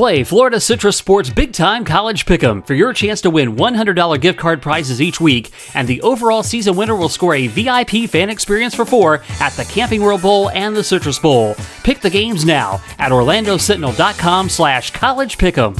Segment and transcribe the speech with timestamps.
[0.00, 4.38] Play Florida Citrus Sports Big Time College Pick'em for your chance to win $100 gift
[4.38, 8.74] card prizes each week, and the overall season winner will score a VIP fan experience
[8.74, 11.54] for four at the Camping World Bowl and the Citrus Bowl.
[11.84, 15.76] Pick the games now at OrlandoSentinel.com slash college pick'em.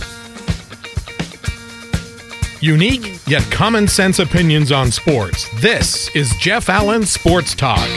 [2.61, 5.49] Unique yet common sense opinions on sports.
[5.63, 7.89] This is Jeff Allen Sports Talk.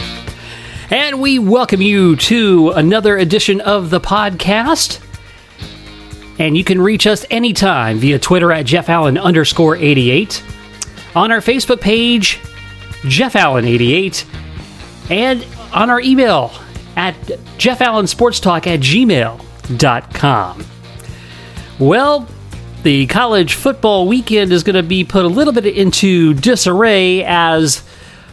[0.90, 5.02] And we welcome you to another edition of the podcast.
[6.40, 10.44] And you can reach us anytime via Twitter at Jeff Allen underscore 88,
[11.16, 12.40] on our Facebook page,
[13.04, 14.26] Jeff Allen 88,
[15.10, 16.52] and on our email
[16.96, 17.16] at
[17.58, 20.66] Jeff Allen Sports Talk at gmail.com.
[21.80, 22.28] Well,
[22.84, 27.84] the college football weekend is going to be put a little bit into disarray as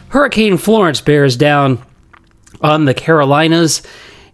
[0.09, 1.81] Hurricane Florence bears down
[2.61, 3.81] on the Carolinas.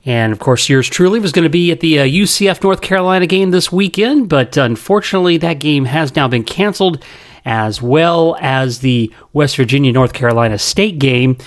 [0.08, 3.28] And of course, yours truly was going to be at the uh, UCF North Carolina
[3.28, 7.04] game this weekend, but unfortunately, that game has now been canceled,
[7.44, 11.38] as well as the West Virginia North Carolina State game.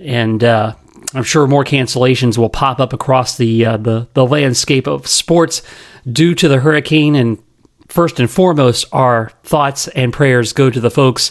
[0.00, 0.74] And uh,
[1.12, 5.60] I'm sure more cancellations will pop up across the, uh, the the landscape of sports
[6.10, 7.14] due to the hurricane.
[7.14, 7.36] And
[7.88, 11.30] first and foremost, our thoughts and prayers go to the folks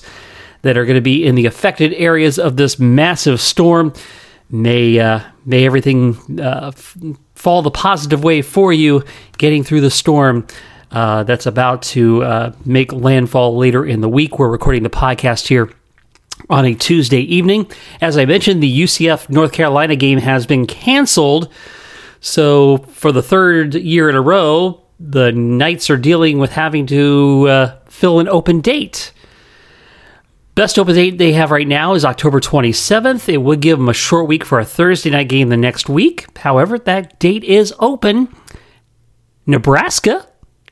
[0.62, 3.94] that are going to be in the affected areas of this massive storm.
[4.52, 6.98] May uh, may everything uh, f-
[7.36, 9.04] fall the positive way for you,
[9.38, 10.48] getting through the storm
[10.92, 14.40] uh, that's about to uh, make landfall later in the week.
[14.40, 15.70] We're recording the podcast here
[16.50, 17.70] on a Tuesday evening.
[18.02, 21.52] As I mentioned, the UCF North Carolina game has been canceled.
[22.20, 27.48] So for the third year in a row, the Knights are dealing with having to
[27.50, 29.12] uh, fill an open date.
[30.56, 33.28] Best open date they have right now is October 27th.
[33.28, 36.26] It would give them a short week for a Thursday night game the next week.
[36.38, 38.34] However, that date is open.
[39.46, 40.26] Nebraska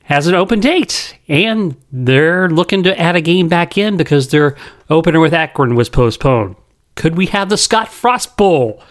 [0.04, 4.56] has an open date, and they're looking to add a game back in because their
[4.90, 6.56] opener with Akron was postponed.
[6.96, 8.82] Could we have the Scott Frost Bowl?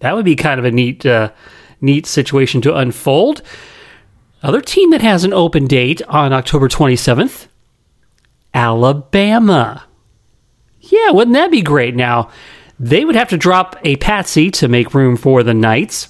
[0.00, 1.32] That would be kind of a neat, uh,
[1.80, 3.40] neat situation to unfold.
[4.42, 7.46] Other team that has an open date on October 27th,
[8.52, 9.84] Alabama.
[10.92, 11.96] Yeah, wouldn't that be great?
[11.96, 12.30] Now,
[12.78, 16.08] they would have to drop a patsy to make room for the Knights.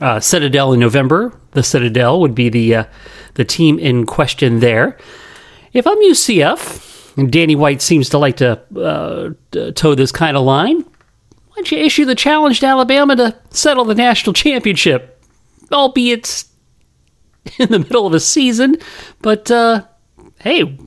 [0.00, 1.38] Uh, Citadel in November.
[1.50, 2.84] The Citadel would be the uh,
[3.34, 4.96] the team in question there.
[5.74, 10.44] If I'm UCF, and Danny White seems to like to uh, toe this kind of
[10.44, 15.22] line, why don't you issue the challenge to Alabama to settle the national championship,
[15.70, 16.44] albeit
[17.58, 18.78] in the middle of a season?
[19.20, 19.84] But uh,
[20.40, 20.78] hey,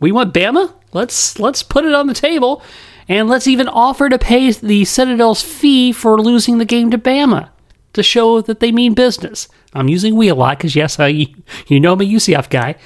[0.00, 0.74] we want Bama.
[0.92, 2.62] Let's let's put it on the table,
[3.08, 7.50] and let's even offer to pay the Citadel's fee for losing the game to Bama
[7.92, 9.48] to show that they mean business.
[9.74, 11.26] I'm using we a lot because yes, I
[11.68, 12.76] you know I'm a UCF guy.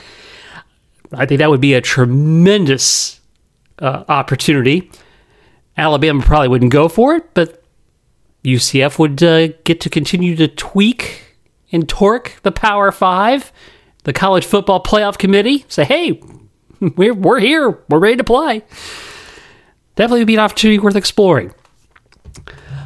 [1.13, 3.21] I think that would be a tremendous
[3.79, 4.91] uh, opportunity.
[5.77, 7.63] Alabama probably wouldn't go for it, but
[8.45, 11.37] UCF would uh, get to continue to tweak
[11.73, 13.53] and torque the Power Five,
[14.05, 15.65] the College Football Playoff Committee.
[15.69, 16.21] Say, hey,
[16.97, 17.79] we're, we're here.
[17.89, 18.63] We're ready to play.
[19.97, 21.55] Definitely would be an opportunity worth exploring.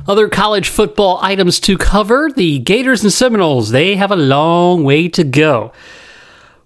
[0.07, 3.71] Other college football items to cover the Gators and Seminoles.
[3.71, 5.73] They have a long way to go.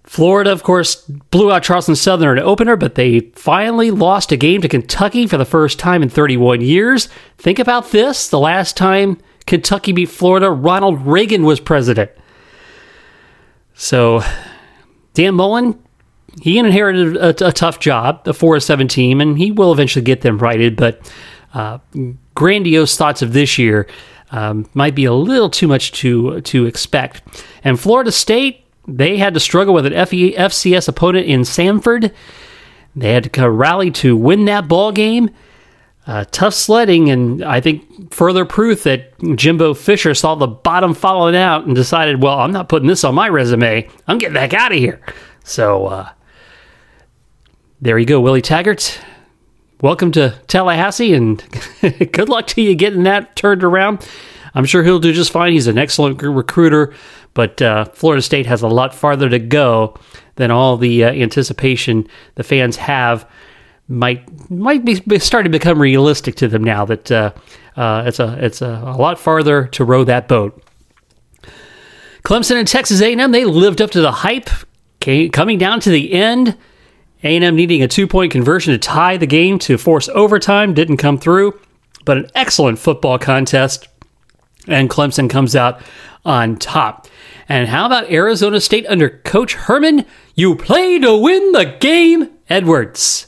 [0.05, 4.37] Florida, of course, blew out Charleston Southern in an opener, but they finally lost a
[4.37, 7.09] game to Kentucky for the first time in 31 years.
[7.39, 12.10] Think about this the last time Kentucky beat Florida, Ronald Reagan was president.
[13.75, 14.22] So,
[15.15, 15.81] Dan Mullen,
[16.41, 20.22] he inherited a, a tough job, the 4 7 team, and he will eventually get
[20.22, 20.76] them righted.
[20.76, 21.12] But
[21.54, 21.78] uh,
[22.34, 23.87] grandiose thoughts of this year
[24.31, 27.22] um, might be a little too much to to expect.
[27.62, 32.12] And Florida State, they had to struggle with an FCS opponent in Samford.
[32.97, 35.31] They had to rally to win that ball game.
[36.04, 41.37] Uh, tough sledding, and I think further proof that Jimbo Fisher saw the bottom falling
[41.37, 43.88] out and decided, well, I'm not putting this on my resume.
[44.09, 45.01] I'm getting back out of here.
[45.45, 46.09] So uh,
[47.82, 49.00] there you go, Willie Taggart.
[49.80, 51.42] Welcome to Tallahassee, and
[52.12, 54.08] good luck to you getting that turned around.
[54.54, 55.52] I'm sure he'll do just fine.
[55.52, 56.94] He's an excellent recruiter,
[57.34, 59.96] but uh, Florida State has a lot farther to go
[60.36, 62.06] than all the uh, anticipation
[62.36, 63.28] the fans have
[63.88, 67.32] might might be starting to become realistic to them now that uh,
[67.76, 70.62] uh, it's a it's a, a, lot farther to row that boat.
[72.22, 74.50] Clemson and Texas A&M they lived up to the hype,
[75.00, 76.56] came, coming down to the end.
[77.24, 81.19] A&M needing a two point conversion to tie the game to force overtime didn't come
[81.19, 81.59] through,
[82.04, 83.89] but an excellent football contest,
[84.66, 85.80] and Clemson comes out
[86.24, 87.07] on top.
[87.48, 90.07] And how about Arizona State under Coach Herman?
[90.34, 93.27] You play to win the game, Edwards.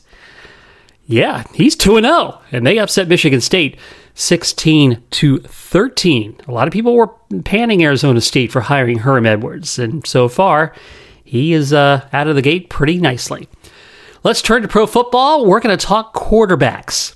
[1.07, 3.77] Yeah, he's 2 0, and they upset Michigan State
[4.15, 6.37] 16 to 13.
[6.47, 7.09] A lot of people were
[7.45, 10.75] panning Arizona State for hiring Herm Edwards, and so far,
[11.25, 13.49] he is uh, out of the gate pretty nicely.
[14.25, 15.45] Let's turn to pro football.
[15.45, 17.15] We're going to talk quarterbacks.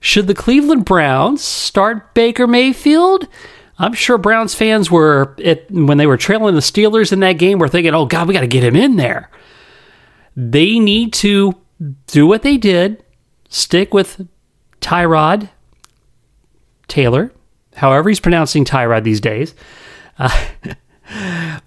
[0.00, 3.28] Should the Cleveland Browns start Baker Mayfield?
[3.78, 5.36] I'm sure Browns fans were,
[5.68, 8.40] when they were trailing the Steelers in that game, were thinking, oh, God, we got
[8.40, 9.30] to get him in there.
[10.34, 11.52] They need to
[12.06, 13.04] do what they did
[13.50, 14.26] stick with
[14.80, 15.50] Tyrod
[16.88, 17.32] Taylor,
[17.74, 19.54] however he's pronouncing Tyrod these days.
[20.18, 20.46] Uh,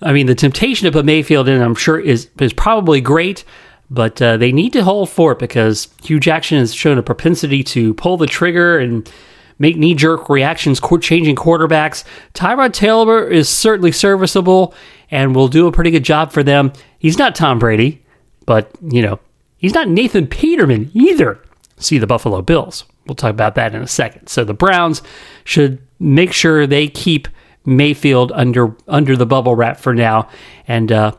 [0.02, 3.44] I mean, the temptation to put Mayfield in, I'm sure, is is probably great,
[3.90, 7.94] but uh, they need to hold fort because Hue Jackson has shown a propensity to
[7.96, 9.10] pull the trigger and
[9.58, 12.04] make knee jerk reactions, changing quarterbacks.
[12.34, 14.74] Tyrod Taylor is certainly serviceable
[15.12, 16.72] and will do a pretty good job for them.
[17.00, 18.04] He's not Tom Brady,
[18.46, 19.20] but, you know,
[19.58, 21.42] he's not Nathan Peterman either.
[21.78, 22.86] See the Buffalo Bills.
[23.06, 24.28] We'll talk about that in a second.
[24.28, 25.02] So the Browns
[25.44, 27.28] should make sure they keep
[27.66, 30.30] Mayfield under under the bubble wrap for now,
[30.68, 31.12] and uh,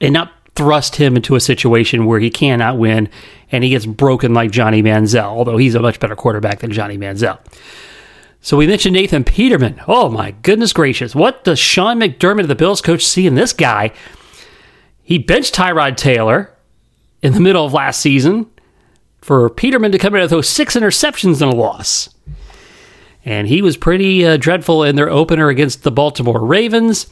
[0.00, 3.08] and not thrust him into a situation where he cannot win
[3.52, 6.98] and he gets broken like Johnny Manziel, although he's a much better quarterback than Johnny
[6.98, 7.38] Manziel.
[8.40, 9.80] So we mentioned Nathan Peterman.
[9.86, 11.14] Oh my goodness gracious.
[11.14, 13.92] What does Sean McDermott, of the Bills coach, see in this guy?
[15.04, 16.52] He benched Tyrod Taylor
[17.22, 18.50] in the middle of last season
[19.20, 22.08] for Peterman to come in with those six interceptions and a loss.
[23.24, 27.06] And he was pretty uh, dreadful in their opener against the Baltimore Ravens.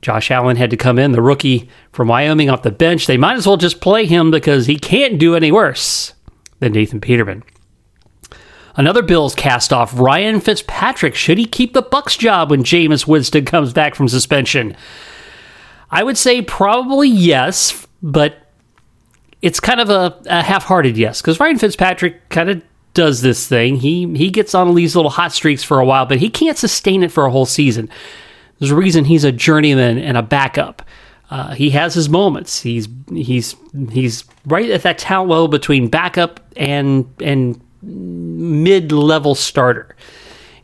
[0.00, 3.06] Josh Allen had to come in, the rookie from Wyoming, off the bench.
[3.06, 6.14] They might as well just play him because he can't do any worse
[6.60, 7.42] than Nathan Peterman.
[8.76, 11.16] Another Bills cast off Ryan Fitzpatrick.
[11.16, 14.76] Should he keep the Bucs job when Jameis Winston comes back from suspension?
[15.90, 18.36] I would say probably yes, but
[19.42, 22.62] it's kind of a, a half-hearted yes because Ryan Fitzpatrick kind of
[22.94, 23.76] does this thing.
[23.76, 27.02] He he gets on these little hot streaks for a while, but he can't sustain
[27.02, 27.88] it for a whole season.
[28.58, 30.82] There's a reason he's a journeyman and a backup.
[31.30, 32.60] Uh, he has his moments.
[32.62, 33.54] He's he's
[33.90, 39.94] he's right at that talent level between backup and and mid level starter.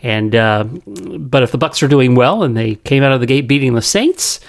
[0.02, 3.26] And uh, but if the Bucs are doing well and they came out of the
[3.26, 4.40] gate beating the Saints,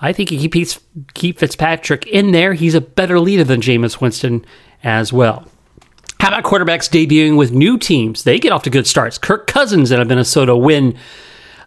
[0.00, 0.80] I think he keeps
[1.14, 2.54] keep Fitzpatrick in there.
[2.54, 4.44] He's a better leader than Jameis Winston
[4.82, 5.46] as well.
[6.18, 8.24] How about quarterbacks debuting with new teams?
[8.24, 9.18] They get off to good starts.
[9.18, 10.96] Kirk Cousins in a Minnesota win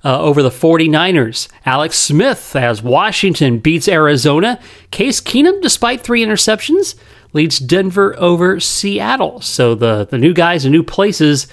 [0.06, 1.48] uh, over the 49ers.
[1.66, 4.60] Alex Smith as Washington beats Arizona.
[4.92, 6.96] Case Keenum, despite three interceptions,
[7.34, 9.42] leads Denver over Seattle.
[9.42, 11.48] So the, the new guys, the new places,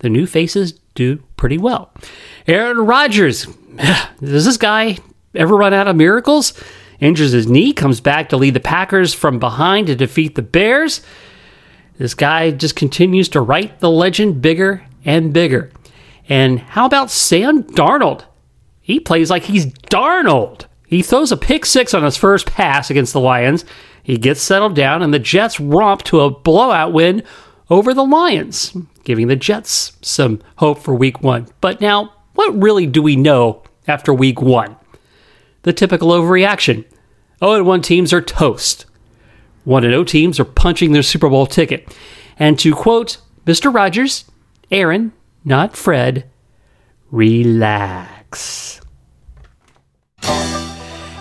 [0.00, 1.92] the new faces do pretty well.
[2.46, 3.46] Aaron Rodgers,
[4.20, 4.98] does this guy
[5.34, 6.52] ever run out of miracles?
[7.00, 11.00] Injures his knee, comes back to lead the Packers from behind to defeat the Bears.
[11.96, 15.70] This guy just continues to write the legend bigger and bigger.
[16.28, 18.24] And how about Sam Darnold?
[18.80, 20.66] He plays like he's Darnold.
[20.86, 23.64] He throws a pick six on his first pass against the Lions.
[24.02, 27.22] He gets settled down, and the Jets romp to a blowout win
[27.70, 31.48] over the Lions, giving the Jets some hope for week one.
[31.60, 34.76] But now, what really do we know after week one?
[35.62, 36.84] The typical overreaction
[37.40, 38.84] 0 1 teams are toast.
[39.64, 41.96] 1 0 teams are punching their Super Bowl ticket.
[42.38, 43.72] And to quote Mr.
[43.72, 44.26] Rogers,
[44.70, 45.12] Aaron
[45.44, 46.30] not Fred.
[47.10, 48.80] Relax.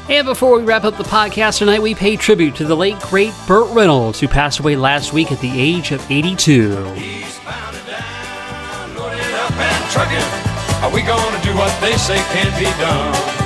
[0.10, 3.34] And before we wrap up the podcast tonight, we pay tribute to the late, great
[3.48, 6.78] Burt Reynolds, who passed away last week at the age of 82.
[10.82, 13.43] Are we gonna do what they say can be done?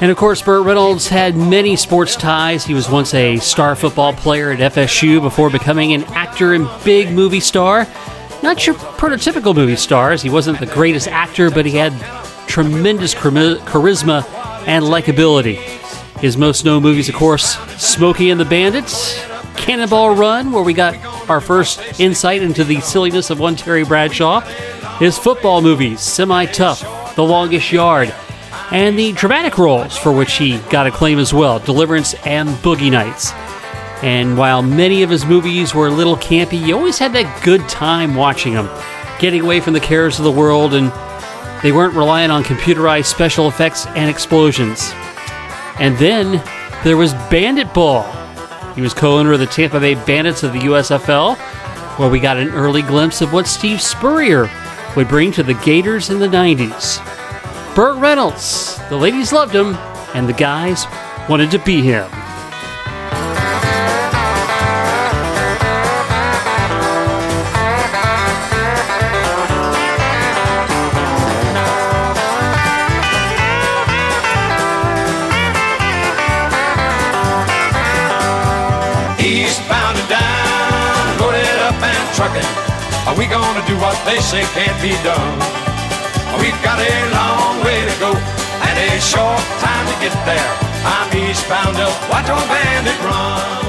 [0.00, 2.64] And of course, Burt Reynolds had many sports ties.
[2.64, 7.10] He was once a star football player at FSU before becoming an actor and big
[7.10, 7.86] movie star.
[8.42, 10.22] Not your prototypical movie stars.
[10.22, 11.92] He wasn't the greatest actor, but he had
[12.46, 14.24] tremendous charisma
[14.68, 15.56] and likability.
[16.20, 19.20] His most known movies, of course, Smokey and the Bandits,
[19.56, 20.96] Cannonball Run, where we got
[21.28, 24.40] our first insight into the silliness of one Terry Bradshaw,
[24.98, 26.82] his football movies, Semi Tough,
[27.18, 28.14] The Longest Yard,
[28.70, 33.32] and the dramatic roles for which he got acclaim as well Deliverance and Boogie Nights.
[34.04, 37.68] And while many of his movies were a little campy, you always had that good
[37.68, 38.70] time watching them,
[39.18, 40.92] getting away from the cares of the world, and
[41.60, 44.92] they weren't relying on computerized special effects and explosions.
[45.80, 46.40] And then
[46.84, 48.04] there was Bandit Ball.
[48.76, 51.36] He was co owner of the Tampa Bay Bandits of the USFL.
[51.98, 54.48] where we got an early glimpse of what Steve Spurrier
[54.96, 57.07] would bring to the Gators in the 90s.
[57.78, 59.76] Burt Reynolds, the ladies loved him,
[60.12, 60.84] and the guys
[61.28, 62.10] wanted to be him.
[83.06, 85.67] Are we gonna do what they say can't be done?
[89.00, 90.54] Short time to get there.
[90.84, 93.68] I'm eastbound up, watch on bandit run.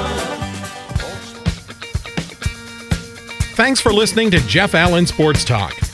[3.54, 5.89] Thanks for listening to Jeff Allen Sports Talk.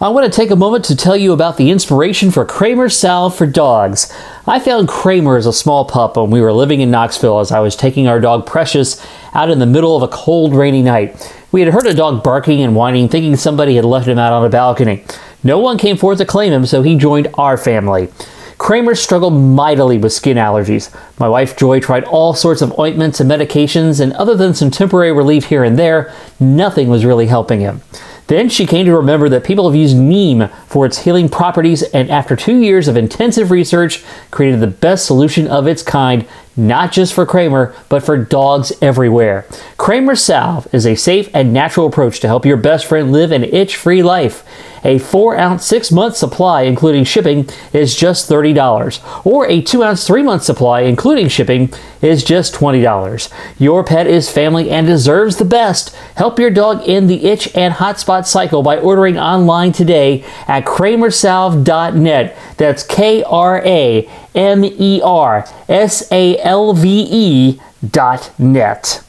[0.00, 3.34] I want to take a moment to tell you about the inspiration for Kramer's Salve
[3.34, 4.14] for Dogs.
[4.46, 7.58] I found Kramer as a small pup when we were living in Knoxville as I
[7.58, 11.34] was taking our dog Precious out in the middle of a cold, rainy night.
[11.50, 14.44] We had heard a dog barking and whining, thinking somebody had left him out on
[14.44, 15.02] a balcony.
[15.42, 18.08] No one came forth to claim him, so he joined our family.
[18.56, 20.94] Kramer struggled mightily with skin allergies.
[21.18, 25.10] My wife Joy tried all sorts of ointments and medications, and other than some temporary
[25.10, 27.80] relief here and there, nothing was really helping him.
[28.28, 32.10] Then she came to remember that people have used neem for its healing properties, and
[32.10, 37.14] after two years of intensive research, created the best solution of its kind, not just
[37.14, 39.46] for Kramer, but for dogs everywhere.
[39.78, 43.44] Kramer Salve is a safe and natural approach to help your best friend live an
[43.44, 44.44] itch free life.
[44.88, 50.06] A 4 ounce 6 month supply, including shipping, is just $30, or a 2 ounce
[50.06, 53.30] 3 month supply, including shipping, is just $20.
[53.58, 55.94] Your pet is family and deserves the best.
[56.16, 62.38] Help your dog end the itch and hotspot cycle by ordering online today at kramersalve.net.
[62.56, 69.02] That's K R A M E R S A L V E dot net.